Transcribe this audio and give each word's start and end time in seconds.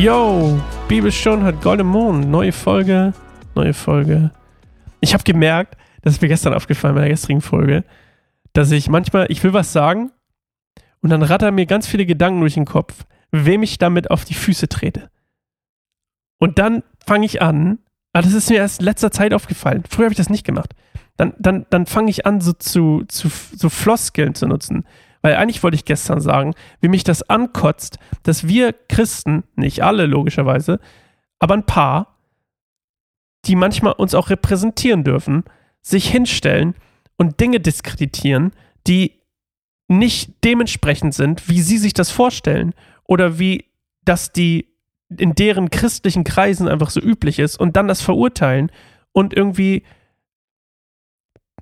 Yo, 0.00 0.58
Bibelstunde 0.88 1.44
hat 1.44 1.60
Golden 1.60 1.86
Moon. 1.86 2.30
Neue 2.30 2.52
Folge, 2.52 3.12
neue 3.54 3.74
Folge. 3.74 4.30
Ich 5.00 5.12
habe 5.12 5.24
gemerkt, 5.24 5.76
das 6.00 6.14
ist 6.14 6.22
mir 6.22 6.28
gestern 6.28 6.54
aufgefallen 6.54 6.94
bei 6.94 7.02
der 7.02 7.10
gestrigen 7.10 7.42
Folge, 7.42 7.84
dass 8.54 8.70
ich 8.70 8.88
manchmal, 8.88 9.26
ich 9.28 9.44
will 9.44 9.52
was 9.52 9.74
sagen 9.74 10.10
und 11.02 11.10
dann 11.10 11.20
rattern 11.22 11.54
mir 11.54 11.66
ganz 11.66 11.86
viele 11.86 12.06
Gedanken 12.06 12.40
durch 12.40 12.54
den 12.54 12.64
Kopf, 12.64 13.04
wem 13.30 13.62
ich 13.62 13.76
damit 13.76 14.10
auf 14.10 14.24
die 14.24 14.32
Füße 14.32 14.70
trete. 14.70 15.10
Und 16.38 16.58
dann 16.58 16.82
fange 17.06 17.26
ich 17.26 17.42
an, 17.42 17.78
aber 18.14 18.22
das 18.22 18.32
ist 18.32 18.48
mir 18.48 18.56
erst 18.56 18.80
in 18.80 18.86
letzter 18.86 19.10
Zeit 19.10 19.34
aufgefallen. 19.34 19.84
Früher 19.86 20.06
habe 20.06 20.14
ich 20.14 20.18
das 20.18 20.30
nicht 20.30 20.46
gemacht. 20.46 20.74
Dann, 21.18 21.34
dann, 21.38 21.66
dann 21.68 21.84
fange 21.84 22.08
ich 22.08 22.24
an, 22.24 22.40
so 22.40 22.54
zu, 22.54 23.04
zu 23.06 23.28
so 23.28 23.68
Floskeln 23.68 24.34
zu 24.34 24.46
nutzen. 24.46 24.86
Weil 25.22 25.36
eigentlich 25.36 25.62
wollte 25.62 25.74
ich 25.74 25.84
gestern 25.84 26.20
sagen, 26.20 26.54
wie 26.80 26.88
mich 26.88 27.04
das 27.04 27.22
ankotzt, 27.22 27.98
dass 28.22 28.46
wir 28.48 28.72
Christen, 28.72 29.44
nicht 29.54 29.82
alle 29.82 30.06
logischerweise, 30.06 30.80
aber 31.38 31.54
ein 31.54 31.66
paar, 31.66 32.18
die 33.44 33.56
manchmal 33.56 33.94
uns 33.94 34.14
auch 34.14 34.30
repräsentieren 34.30 35.04
dürfen, 35.04 35.44
sich 35.82 36.10
hinstellen 36.10 36.74
und 37.16 37.40
Dinge 37.40 37.60
diskreditieren, 37.60 38.52
die 38.86 39.20
nicht 39.88 40.44
dementsprechend 40.44 41.14
sind, 41.14 41.48
wie 41.48 41.60
sie 41.60 41.78
sich 41.78 41.94
das 41.94 42.10
vorstellen 42.10 42.74
oder 43.04 43.38
wie 43.38 43.66
das 44.04 44.32
die 44.32 44.68
in 45.16 45.34
deren 45.34 45.70
christlichen 45.70 46.22
Kreisen 46.22 46.68
einfach 46.68 46.90
so 46.90 47.00
üblich 47.00 47.40
ist 47.40 47.58
und 47.58 47.76
dann 47.76 47.88
das 47.88 48.00
verurteilen 48.00 48.70
und 49.12 49.34
irgendwie 49.34 49.82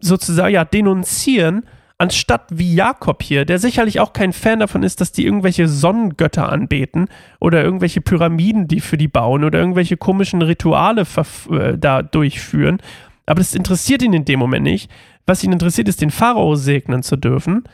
sozusagen 0.00 0.52
ja 0.52 0.64
denunzieren 0.64 1.64
anstatt 1.98 2.46
wie 2.50 2.74
Jakob 2.74 3.22
hier, 3.22 3.44
der 3.44 3.58
sicherlich 3.58 3.98
auch 3.98 4.12
kein 4.12 4.32
Fan 4.32 4.60
davon 4.60 4.84
ist, 4.84 5.00
dass 5.00 5.12
die 5.12 5.26
irgendwelche 5.26 5.66
Sonnengötter 5.66 6.50
anbeten 6.50 7.08
oder 7.40 7.62
irgendwelche 7.62 8.00
Pyramiden, 8.00 8.68
die 8.68 8.80
für 8.80 8.96
die 8.96 9.08
bauen 9.08 9.42
oder 9.42 9.58
irgendwelche 9.58 9.96
komischen 9.96 10.40
Rituale 10.40 11.04
äh, 11.50 11.76
da 11.76 12.02
durchführen. 12.02 12.78
Aber 13.26 13.40
das 13.40 13.54
interessiert 13.54 14.02
ihn 14.02 14.12
in 14.12 14.24
dem 14.24 14.38
Moment 14.38 14.62
nicht. 14.62 14.90
Was 15.26 15.44
ihn 15.44 15.52
interessiert, 15.52 15.88
ist, 15.88 16.00
den 16.00 16.10
Pharao 16.10 16.54
segnen 16.54 17.02
zu 17.02 17.16
dürfen, 17.16 17.64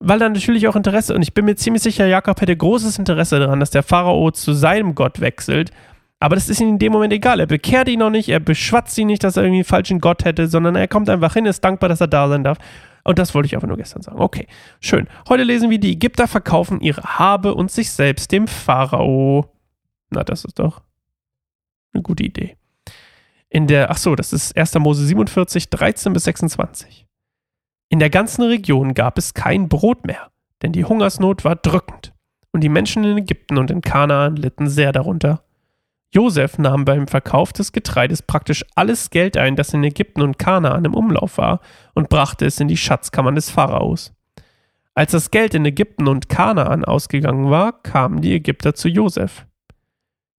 weil 0.00 0.20
er 0.20 0.30
natürlich 0.30 0.66
auch 0.66 0.74
Interesse, 0.74 1.14
und 1.14 1.22
ich 1.22 1.34
bin 1.34 1.44
mir 1.44 1.54
ziemlich 1.54 1.82
sicher, 1.82 2.06
Jakob 2.06 2.40
hätte 2.40 2.56
großes 2.56 2.98
Interesse 2.98 3.38
daran, 3.38 3.60
dass 3.60 3.70
der 3.70 3.82
Pharao 3.82 4.30
zu 4.30 4.52
seinem 4.54 4.94
Gott 4.94 5.20
wechselt. 5.20 5.70
Aber 6.18 6.34
das 6.34 6.48
ist 6.48 6.60
ihm 6.60 6.70
in 6.70 6.78
dem 6.78 6.92
Moment 6.92 7.12
egal. 7.12 7.40
Er 7.40 7.46
bekehrt 7.46 7.88
ihn 7.88 7.98
noch 7.98 8.10
nicht, 8.10 8.30
er 8.30 8.40
beschwatzt 8.40 8.96
ihn 8.98 9.06
nicht, 9.06 9.22
dass 9.22 9.36
er 9.36 9.44
irgendwie 9.44 9.58
einen 9.58 9.64
falschen 9.64 10.00
Gott 10.00 10.24
hätte, 10.24 10.48
sondern 10.48 10.74
er 10.74 10.88
kommt 10.88 11.10
einfach 11.10 11.34
hin, 11.34 11.44
ist 11.44 11.62
dankbar, 11.62 11.90
dass 11.90 12.00
er 12.00 12.08
da 12.08 12.28
sein 12.28 12.42
darf. 12.42 12.58
Und 13.06 13.20
das 13.20 13.34
wollte 13.34 13.46
ich 13.46 13.54
einfach 13.54 13.68
nur 13.68 13.76
gestern 13.76 14.02
sagen. 14.02 14.18
Okay, 14.18 14.48
schön. 14.80 15.06
Heute 15.28 15.44
lesen 15.44 15.70
wir, 15.70 15.78
die 15.78 15.92
Ägypter 15.92 16.26
verkaufen 16.26 16.80
ihre 16.80 17.02
Habe 17.02 17.54
und 17.54 17.70
sich 17.70 17.92
selbst 17.92 18.32
dem 18.32 18.48
Pharao. 18.48 19.48
Na, 20.10 20.24
das 20.24 20.44
ist 20.44 20.58
doch 20.58 20.82
eine 21.94 22.02
gute 22.02 22.24
Idee. 22.24 22.56
In 23.48 23.68
der, 23.68 23.92
ach 23.92 23.98
so, 23.98 24.16
das 24.16 24.32
ist 24.32 24.56
1. 24.56 24.74
Mose 24.80 25.06
47, 25.06 25.70
13 25.70 26.12
bis 26.12 26.24
26. 26.24 27.06
In 27.90 28.00
der 28.00 28.10
ganzen 28.10 28.42
Region 28.42 28.92
gab 28.92 29.18
es 29.18 29.34
kein 29.34 29.68
Brot 29.68 30.04
mehr, 30.04 30.32
denn 30.62 30.72
die 30.72 30.84
Hungersnot 30.84 31.44
war 31.44 31.54
drückend. 31.54 32.12
Und 32.50 32.62
die 32.62 32.68
Menschen 32.68 33.04
in 33.04 33.18
Ägypten 33.18 33.56
und 33.56 33.70
in 33.70 33.82
Kanaan 33.82 34.34
litten 34.34 34.68
sehr 34.68 34.90
darunter. 34.90 35.44
Josef 36.14 36.58
nahm 36.58 36.84
beim 36.84 37.08
Verkauf 37.08 37.52
des 37.52 37.72
Getreides 37.72 38.22
praktisch 38.22 38.64
alles 38.74 39.10
Geld 39.10 39.36
ein, 39.36 39.56
das 39.56 39.74
in 39.74 39.84
Ägypten 39.84 40.22
und 40.22 40.38
Kanaan 40.38 40.84
im 40.84 40.94
Umlauf 40.94 41.38
war, 41.38 41.60
und 41.94 42.08
brachte 42.08 42.46
es 42.46 42.60
in 42.60 42.68
die 42.68 42.76
Schatzkammern 42.76 43.34
des 43.34 43.50
Pharaos. 43.50 44.12
Als 44.94 45.12
das 45.12 45.30
Geld 45.30 45.54
in 45.54 45.66
Ägypten 45.66 46.08
und 46.08 46.28
Kanaan 46.28 46.84
ausgegangen 46.84 47.50
war, 47.50 47.82
kamen 47.82 48.22
die 48.22 48.34
Ägypter 48.34 48.74
zu 48.74 48.88
Josef. 48.88 49.46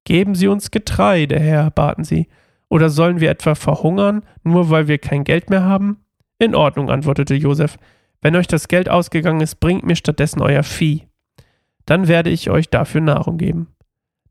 Geben 0.03 0.36
Sie 0.36 0.47
uns 0.47 0.72
Getreide, 0.72 1.40
Herr, 1.40 1.70
baten 1.70 2.03
sie, 2.03 2.28
oder 2.70 2.90
sollen 2.90 3.20
wir 3.20 3.30
etwa 3.30 3.56
verhungern, 3.56 4.24
nur 4.44 4.70
weil 4.70 4.88
wir 4.88 4.97
kein 4.97 5.24
Geld 5.24 5.50
mehr 5.50 5.64
haben? 5.64 6.03
In 6.40 6.56
Ordnung, 6.56 6.90
antwortete 6.90 7.36
Josef. 7.36 7.78
Wenn 8.22 8.36
euch 8.36 8.47
das 8.47 8.68
Geld 8.68 8.90
ausgegangen 8.90 9.41
ist, 9.41 9.59
bringt 9.59 9.86
mir 9.86 9.96
stattdessen 9.96 10.41
euer 10.41 10.64
Vieh. 10.64 11.08
Dann 11.86 12.08
werde 12.08 12.30
ich 12.30 12.50
euch 12.50 12.70
dafür 12.70 13.02
Nahrung 13.02 13.38
geben. 13.38 13.68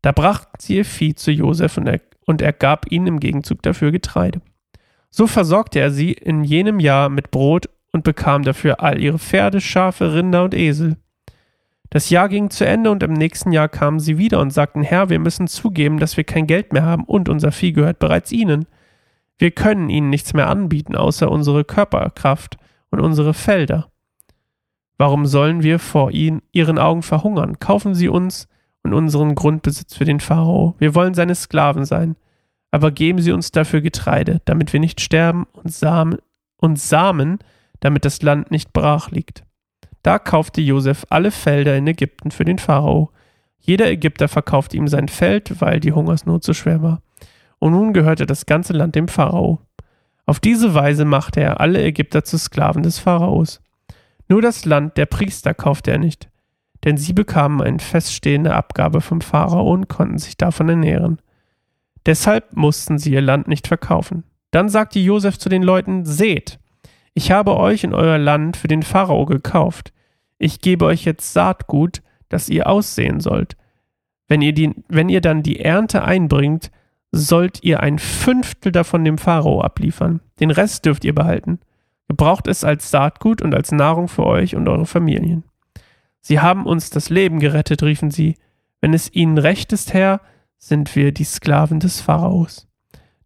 Da 0.06 0.12
brachten 0.12 0.59
sie 0.61 0.77
ihr 0.77 0.84
Vieh 0.84 1.17
zu 1.17 1.33
Josef 1.33 1.78
und 1.78 1.89
er, 1.89 2.00
und 2.27 2.41
er 2.41 2.53
gab 2.53 2.93
ihnen 2.93 3.09
im 3.09 3.19
Gegenzug 3.19 3.61
dafür 3.62 3.91
Getreide. 3.91 4.41
So 5.11 5.27
versorgte 5.27 5.81
er 5.81 5.91
sie 5.91 6.12
in 6.12 6.44
jenem 6.44 6.78
Jahr 6.78 7.09
mit 7.09 7.33
Brot 7.33 7.69
und 7.91 8.05
bekam 8.05 8.45
dafür 8.45 8.81
all 8.81 9.00
ihre 9.03 9.19
Pferde, 9.19 9.61
Schafe, 9.61 10.15
Rinder 10.15 10.45
und 10.45 10.55
Esel. 10.55 10.97
Das 11.91 12.09
Jahr 12.09 12.28
ging 12.28 12.50
zu 12.50 12.65
Ende 12.65 12.93
und 12.93 13.03
im 13.03 13.15
nächsten 13.15 13.50
Jahr 13.50 13.69
kamen 13.69 13.99
sie 13.99 14.16
wieder 14.16 14.39
und 14.39 14.53
sagten, 14.53 14.84
Herr, 14.84 15.11
wir 15.11 15.19
müssen 15.19 15.49
zugeben, 15.49 15.99
dass 15.99 16.16
wir 16.16 16.22
kein 16.22 16.47
Geld 16.47 16.72
mehr 16.72 16.84
haben 16.84 17.03
und 17.03 17.28
unser 17.28 17.50
Vieh 17.50 17.72
gehört 17.72 17.99
bereits 17.99 18.31
ihnen. 18.31 18.66
Wir 19.39 19.50
können 19.50 19.91
ihnen 19.91 20.09
nichts 20.09 20.34
mehr 20.34 20.49
anbieten, 20.49 20.95
außer 20.95 21.28
unsere 21.28 21.65
Körperkraft 21.65 22.59
und 22.91 23.00
unsere 23.00 23.34
Felder. 23.34 23.91
Warum 24.99 25.27
sollen 25.27 25.65
wir 25.65 25.81
vor 25.81 26.12
ihnen, 26.12 26.43
ihren 26.53 26.78
Augen 26.78 27.03
verhungern? 27.03 27.59
Kaufen 27.59 27.97
sie 27.97 28.09
uns 28.09 28.47
und 28.86 28.94
unseren 28.94 29.34
Grundbesitz 29.34 29.97
für 29.97 30.04
den 30.04 30.20
Pharao. 30.20 30.76
Wir 30.78 30.94
wollen 30.94 31.14
seine 31.14 31.34
Sklaven 31.34 31.84
sein. 31.84 32.14
Aber 32.70 32.92
geben 32.92 33.20
Sie 33.20 33.32
uns 33.32 33.50
dafür 33.50 33.80
Getreide, 33.80 34.41
damit 34.44 34.72
wir 34.72 34.80
nicht 34.80 35.00
sterben 35.00 35.47
und 35.52 35.72
Samen, 35.72 36.19
und 36.58 36.78
Samen, 36.78 37.38
damit 37.80 38.04
das 38.04 38.22
Land 38.22 38.50
nicht 38.50 38.72
brach 38.72 39.10
liegt. 39.10 39.44
Da 40.02 40.19
kaufte 40.19 40.60
Josef 40.60 41.04
alle 41.10 41.30
Felder 41.30 41.76
in 41.76 41.86
Ägypten 41.86 42.30
für 42.30 42.44
den 42.44 42.58
Pharao. 42.58 43.10
Jeder 43.58 43.91
Ägypter 43.91 44.28
verkaufte 44.28 44.76
ihm 44.76 44.88
sein 44.88 45.08
Feld, 45.08 45.60
weil 45.60 45.80
die 45.80 45.92
Hungersnot 45.92 46.44
so 46.44 46.54
schwer 46.54 46.82
war. 46.82 47.03
Und 47.58 47.72
nun 47.72 47.92
gehörte 47.92 48.26
das 48.26 48.47
ganze 48.47 48.72
Land 48.72 48.94
dem 48.94 49.08
Pharao. 49.08 49.60
Auf 50.24 50.38
diese 50.38 50.74
Weise 50.74 51.04
machte 51.04 51.41
er 51.41 51.60
alle 51.60 51.82
Ägypter 51.82 52.24
zu 52.24 52.38
Sklaven 52.38 52.82
des 52.82 52.98
Pharaos. 52.98 53.60
Nur 54.28 54.42
das 54.42 54.64
Land 54.64 54.97
der 54.97 55.06
Priester 55.06 55.54
kaufte 55.54 55.91
er 55.91 55.98
nicht 55.98 56.28
denn 56.86 56.97
sie 56.97 57.12
bekamen 57.12 57.60
eine 57.60 57.80
feststehende 57.80 58.54
Abgabe 58.54 59.00
vom 59.00 59.20
Pharao 59.20 59.72
und 59.72 59.88
konnten 59.88 60.19
sich 60.19 60.36
davon 60.36 60.69
ernähren. 60.69 61.20
Deshalb 62.06 62.56
mussten 62.56 62.97
sie 62.98 63.12
ihr 63.12 63.20
Land 63.20 63.48
nicht 63.48 63.66
verkaufen. 63.66 64.22
Dann 64.52 64.69
sagte 64.69 65.00
Josef 65.00 65.36
zu 65.36 65.48
den 65.48 65.64
Leuten: 65.64 66.04
Seht, 66.04 66.60
ich 67.12 67.32
habe 67.32 67.56
euch 67.56 67.82
in 67.82 67.92
euer 67.92 68.19
Land 68.19 68.56
für 68.56 68.69
den 68.69 68.84
Pharao 68.84 69.26
gekauft. 69.26 69.92
Ich 70.38 70.60
gebe 70.60 70.84
euch 70.84 71.04
jetzt 71.04 71.32
Saatgut, 71.32 72.02
das 72.28 72.48
ihr 72.48 72.69
aussehen 72.69 73.18
sollt. 73.18 73.56
Wenn 74.28 74.41
ihr, 74.41 74.53
die, 74.53 74.72
wenn 74.88 75.08
ihr 75.08 75.20
dann 75.20 75.42
die 75.42 75.58
Ernte 75.58 76.04
einbringt, 76.04 76.70
sollt 77.10 77.64
ihr 77.64 77.80
ein 77.80 77.98
Fünftel 77.98 78.70
davon 78.70 79.04
dem 79.04 79.18
Pharao 79.18 79.60
abliefern. 79.60 80.20
Den 80.38 80.53
Rest 80.53 80.86
dürft 80.86 81.04
ihr 81.04 81.14
behalten. 81.14 81.58
Gebraucht 82.06 82.47
es 82.47 82.62
als 82.62 82.92
Saatgut 82.92 83.42
und 83.42 83.54
als 83.56 83.72
Nahrung 83.72 84.06
für 84.06 84.24
euch 84.24 84.54
und 84.54 84.68
eure 84.68 84.86
Familien. 84.86 85.42
Sie 86.26 86.41
haben 86.41 86.66
uns 86.66 86.91
das 86.91 87.09
Leben 87.09 87.38
gerettet, 87.38 87.84
riefen 87.84 88.10
sie. 88.10 88.34
Wenn 88.81 88.94
es 88.94 89.14
ihnen 89.14 89.38
recht 89.38 89.72
ist, 89.72 89.94
Herr, 89.94 90.20
sind 90.59 90.97
wir 90.97 91.12
die 91.12 91.22
Sklaven 91.22 91.78
des 91.78 92.00
Pharaos. 92.00 92.66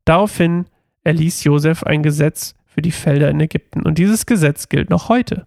Daraufhin 0.04 0.66
erließ 1.02 1.44
Josef 1.44 1.82
ein 1.82 2.02
Gesetz 2.02 2.54
für 2.66 2.82
die 2.82 2.90
Felder 2.90 3.30
in 3.30 3.40
Ägypten, 3.40 3.86
und 3.86 3.96
dieses 3.96 4.26
Gesetz 4.26 4.68
gilt 4.68 4.90
noch 4.90 5.08
heute, 5.08 5.46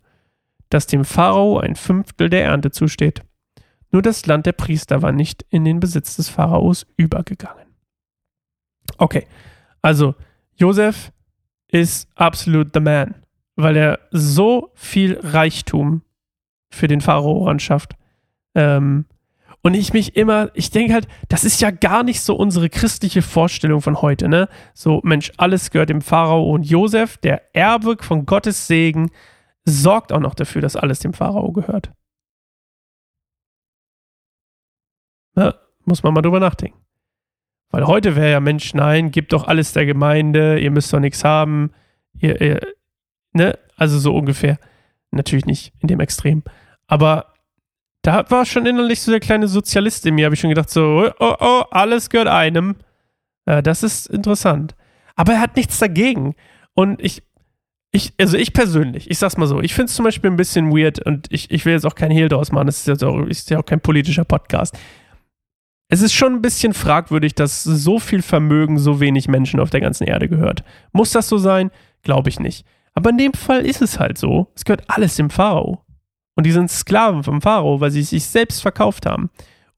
dass 0.70 0.88
dem 0.88 1.06
Pharao 1.06 1.60
ein 1.60 1.76
Fünftel 1.76 2.28
der 2.32 2.44
Ernte 2.44 2.72
zusteht. 2.72 3.22
Nur 3.92 4.02
das 4.02 4.26
Land 4.26 4.48
der 4.48 4.54
Priester 4.54 5.04
war 5.04 5.12
nicht 5.12 5.46
in 5.52 5.64
den 5.64 5.80
Besitz 5.80 6.16
des 6.16 6.30
Pharaos 6.30 6.88
übergegangen. 6.98 7.68
Okay, 8.98 9.28
also 9.84 10.16
Josef 10.56 11.12
ist 11.68 12.10
absolut 12.16 12.70
the 12.74 12.80
man, 12.80 13.14
weil 13.56 13.78
er 13.78 14.00
so 14.10 14.72
viel 14.74 15.20
Reichtum 15.22 16.02
für 16.74 16.88
den 16.88 17.02
Pharao 17.02 17.48
anschafft. 17.48 17.96
Ähm, 18.56 19.06
und 19.62 19.76
ich 19.76 19.94
mich 19.94 20.18
immer, 20.18 20.52
ich 20.56 20.72
denke 20.72 20.94
halt, 20.94 21.08
das 21.30 21.46
ist 21.46 21.62
ja 21.62 21.72
gar 21.72 22.04
nicht 22.04 22.22
so 22.22 22.36
unsere 22.36 22.70
christliche 22.70 23.22
Vorstellung 23.22 23.82
von 23.82 24.02
heute, 24.02 24.28
ne? 24.28 24.50
So, 24.74 25.00
Mensch, 25.04 25.32
alles 25.38 25.72
gehört 25.72 25.90
dem 25.90 26.02
Pharao 26.02 26.52
und 26.52 26.64
Josef, 26.64 27.18
der 27.18 27.56
Erbe 27.56 27.96
von 28.02 28.26
Gottes 28.26 28.68
Segen, 28.68 29.10
sorgt 29.64 30.12
auch 30.12 30.20
noch 30.20 30.36
dafür, 30.36 30.62
dass 30.62 30.76
alles 30.76 31.00
dem 31.00 31.14
Pharao 31.14 31.54
gehört. 31.54 31.92
Na, 35.36 35.56
muss 35.86 36.04
man 36.04 36.14
mal 36.14 36.22
drüber 36.22 36.42
nachdenken. 36.42 36.80
Weil 37.70 37.88
heute 37.88 38.16
wäre 38.16 38.32
ja, 38.32 38.40
Mensch, 38.40 38.74
nein, 38.74 39.12
gebt 39.12 39.34
doch 39.34 39.48
alles 39.48 39.74
der 39.74 39.86
Gemeinde, 39.86 40.60
ihr 40.60 40.72
müsst 40.72 40.94
doch 40.94 41.00
nichts 41.00 41.24
haben. 41.24 41.72
Ihr, 42.14 42.40
ihr, 42.40 42.60
ne? 43.32 43.58
Also 43.76 43.98
so 43.98 44.14
ungefähr. 44.14 44.60
Natürlich 45.10 45.46
nicht 45.46 45.74
in 45.80 45.88
dem 45.88 46.00
Extrem. 46.00 46.44
Aber 46.94 47.34
da 48.04 48.24
war 48.30 48.46
schon 48.46 48.68
innerlich 48.68 49.02
so 49.02 49.10
der 49.10 49.20
kleine 49.20 49.48
Sozialist 49.48 50.06
in 50.06 50.14
mir, 50.14 50.26
habe 50.26 50.36
ich 50.36 50.42
schon 50.42 50.52
gedacht, 50.52 50.70
so, 50.70 51.12
oh, 51.20 51.36
oh, 51.40 51.64
alles 51.72 52.12
gehört 52.12 52.28
einem. 52.28 52.76
Äh, 53.46 53.64
das 53.64 53.82
ist 53.82 54.06
interessant. 54.06 54.76
Aber 55.16 55.34
er 55.34 55.42
hat 55.42 55.56
nichts 55.56 55.80
dagegen. 55.80 56.36
Und 56.76 57.04
ich, 57.04 57.24
ich, 57.92 58.14
also 58.20 58.38
ich 58.38 58.54
persönlich, 58.54 59.10
ich 59.10 59.18
sag's 59.18 59.38
mal 59.38 59.48
so, 59.48 59.60
ich 59.60 59.74
finde 59.74 59.90
es 59.90 59.96
zum 59.96 60.06
Beispiel 60.06 60.30
ein 60.30 60.36
bisschen 60.36 60.70
weird 60.70 61.04
und 61.04 61.26
ich, 61.32 61.50
ich 61.50 61.66
will 61.66 61.74
jetzt 61.74 61.88
auch 61.88 61.96
kein 61.96 62.12
Hehl 62.12 62.30
draus 62.30 62.52
machen, 62.52 62.68
das 62.68 62.82
ist, 62.82 62.88
jetzt 62.88 63.04
auch, 63.04 63.26
ist 63.26 63.50
ja 63.50 63.58
auch 63.58 63.66
kein 63.66 63.82
politischer 63.82 64.24
Podcast. 64.24 64.78
Es 65.90 66.04
ist 66.04 66.14
schon 66.14 66.34
ein 66.34 66.42
bisschen 66.44 66.76
fragwürdig, 66.76 67.34
dass 67.34 67.64
so 67.64 67.98
viel 67.98 68.22
Vermögen 68.22 68.78
so 68.78 69.00
wenig 69.00 69.28
Menschen 69.28 69.60
auf 69.60 69.72
der 69.72 69.82
ganzen 69.82 70.04
Erde 70.04 70.30
gehört. 70.30 70.64
Muss 70.92 71.10
das 71.10 71.28
so 71.28 71.40
sein? 71.40 71.72
Glaube 72.04 72.30
ich 72.30 72.40
nicht. 72.40 72.68
Aber 72.94 73.10
in 73.10 73.18
dem 73.18 73.34
Fall 73.34 73.66
ist 73.66 73.82
es 73.82 74.00
halt 74.00 74.20
so. 74.20 74.52
Es 74.54 74.64
gehört 74.64 74.84
alles 74.88 75.16
dem 75.16 75.32
Pharao. 75.32 75.83
Und 76.36 76.46
die 76.46 76.52
sind 76.52 76.72
Sklaven 76.72 77.24
vom 77.24 77.42
Pharao, 77.42 77.80
weil 77.80 77.92
sie 77.92 78.04
sich 78.04 78.26
selbst 78.26 78.62
verkauft 78.62 79.06
haben. 79.06 79.30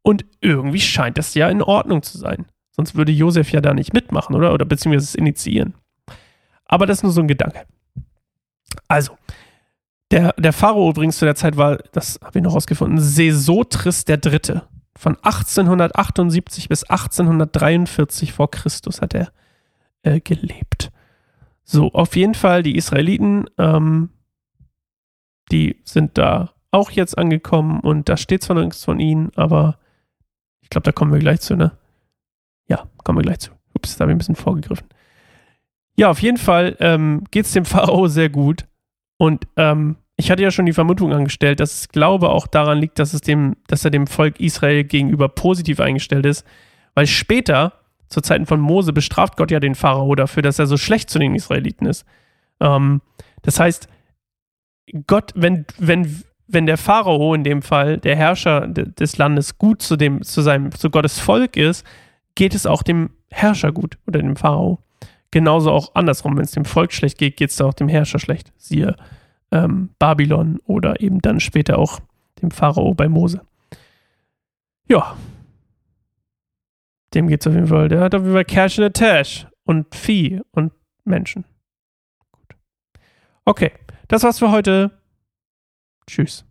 Und 0.01 0.25
irgendwie 0.39 0.79
scheint 0.79 1.17
das 1.17 1.33
ja 1.33 1.49
in 1.49 1.61
Ordnung 1.61 2.03
zu 2.03 2.17
sein. 2.17 2.45
Sonst 2.71 2.95
würde 2.95 3.11
Josef 3.11 3.51
ja 3.51 3.61
da 3.61 3.73
nicht 3.73 3.93
mitmachen, 3.93 4.35
oder? 4.35 4.53
Oder 4.53 4.65
beziehungsweise 4.65 5.05
es 5.05 5.15
initiieren. 5.15 5.73
Aber 6.65 6.85
das 6.85 6.99
ist 6.99 7.03
nur 7.03 7.11
so 7.11 7.21
ein 7.21 7.27
Gedanke. 7.27 7.65
Also, 8.87 9.17
der, 10.11 10.33
der 10.33 10.53
Pharao 10.53 10.89
übrigens 10.89 11.17
zu 11.17 11.25
der 11.25 11.35
Zeit 11.35 11.57
war, 11.57 11.77
das 11.91 12.19
habe 12.23 12.39
ich 12.39 12.43
noch 12.43 12.53
rausgefunden, 12.53 12.99
Sesotris 12.99 14.05
III. 14.07 14.61
Von 14.97 15.15
1878 15.15 16.69
bis 16.69 16.83
1843 16.83 18.31
vor 18.31 18.49
Christus 18.49 19.01
hat 19.01 19.13
er 19.13 19.31
äh, 20.03 20.21
gelebt. 20.21 20.91
So, 21.63 21.91
auf 21.91 22.15
jeden 22.15 22.35
Fall 22.35 22.63
die 22.63 22.77
Israeliten, 22.77 23.45
ähm, 23.57 24.09
die 25.51 25.81
sind 25.83 26.17
da 26.17 26.51
auch 26.71 26.91
jetzt 26.91 27.17
angekommen 27.17 27.79
und 27.79 28.09
da 28.09 28.17
steht 28.17 28.43
zwar 28.43 28.61
nichts 28.61 28.83
von 28.83 28.99
ihnen, 28.99 29.31
aber 29.35 29.77
ich 30.61 30.69
glaube, 30.69 30.83
da 30.83 30.91
kommen 30.91 31.13
wir 31.13 31.19
gleich 31.19 31.41
zu, 31.41 31.55
ne? 31.55 31.71
Ja, 32.67 32.87
kommen 33.03 33.19
wir 33.19 33.23
gleich 33.23 33.39
zu. 33.39 33.51
Ups, 33.73 33.95
da 33.95 34.03
habe 34.03 34.11
ich 34.11 34.15
ein 34.15 34.17
bisschen 34.17 34.35
vorgegriffen. 34.35 34.87
Ja, 35.95 36.09
auf 36.09 36.21
jeden 36.21 36.37
Fall 36.37 36.75
ähm, 36.79 37.23
geht 37.31 37.45
es 37.45 37.53
dem 37.53 37.65
Pharao 37.65 38.07
sehr 38.07 38.29
gut. 38.29 38.65
Und 39.17 39.47
ähm, 39.55 39.97
ich 40.17 40.31
hatte 40.31 40.43
ja 40.43 40.51
schon 40.51 40.65
die 40.65 40.73
Vermutung 40.73 41.13
angestellt, 41.13 41.59
dass 41.59 41.79
es 41.79 41.89
glaube 41.89 42.29
auch 42.29 42.47
daran 42.47 42.79
liegt, 42.79 42.99
dass, 42.99 43.13
es 43.13 43.21
dem, 43.21 43.55
dass 43.67 43.85
er 43.85 43.91
dem 43.91 44.07
Volk 44.07 44.39
Israel 44.39 44.83
gegenüber 44.83 45.29
positiv 45.29 45.79
eingestellt 45.79 46.25
ist. 46.25 46.45
Weil 46.93 47.07
später, 47.07 47.73
zu 48.09 48.21
Zeiten 48.21 48.45
von 48.45 48.59
Mose, 48.59 48.93
bestraft 48.93 49.37
Gott 49.37 49.51
ja 49.51 49.59
den 49.59 49.75
Pharao 49.75 50.15
dafür, 50.15 50.43
dass 50.43 50.59
er 50.59 50.67
so 50.67 50.77
schlecht 50.77 51.09
zu 51.09 51.19
den 51.19 51.35
Israeliten 51.35 51.85
ist. 51.85 52.05
Ähm, 52.59 53.01
das 53.41 53.59
heißt, 53.59 53.87
Gott, 55.07 55.31
wenn, 55.35 55.65
wenn, 55.77 56.23
wenn 56.47 56.65
der 56.65 56.77
Pharao 56.77 57.33
in 57.33 57.43
dem 57.43 57.61
Fall, 57.61 57.97
der 57.97 58.15
Herrscher 58.15 58.67
des 58.67 59.17
Landes, 59.17 59.57
gut 59.57 59.81
zu 59.81 59.95
dem, 59.95 60.21
zu 60.21 60.41
seinem, 60.41 60.71
zu 60.71 60.89
Gottes 60.89 61.19
Volk 61.19 61.57
ist, 61.57 61.85
geht 62.35 62.53
es 62.53 62.65
auch 62.65 62.83
dem 62.83 63.09
Herrscher 63.29 63.71
gut 63.71 63.97
oder 64.07 64.21
dem 64.21 64.35
Pharao. 64.35 64.79
Genauso 65.31 65.71
auch 65.71 65.95
andersrum, 65.95 66.37
wenn 66.37 66.45
es 66.45 66.51
dem 66.51 66.65
Volk 66.65 66.93
schlecht 66.93 67.17
geht, 67.17 67.37
geht 67.37 67.49
es 67.49 67.59
auch 67.61 67.73
dem 67.73 67.89
Herrscher 67.89 68.19
schlecht. 68.19 68.53
Siehe 68.57 68.95
ähm, 69.51 69.89
Babylon 69.99 70.59
oder 70.65 71.01
eben 71.01 71.19
dann 71.21 71.39
später 71.39 71.77
auch 71.77 71.99
dem 72.41 72.51
Pharao 72.51 72.93
bei 72.93 73.09
Mose. 73.09 73.41
Ja. 74.87 75.17
Dem 77.13 77.27
geht 77.27 77.41
es 77.41 77.47
auf 77.47 77.53
jeden 77.53 77.67
Fall. 77.67 77.89
Der 77.89 78.01
hat 78.01 78.13
auf 78.13 78.21
jeden 78.21 78.33
Fall 78.33 78.45
Cash 78.45 78.77
in 78.77 78.83
the 78.85 78.89
Tash 78.91 79.47
und 79.63 79.93
Vieh 79.95 80.41
und 80.51 80.73
Menschen. 81.05 81.45
Okay, 83.45 83.71
das 84.07 84.23
war's 84.23 84.39
für 84.39 84.51
heute. 84.51 84.91
Tschüss. 86.07 86.45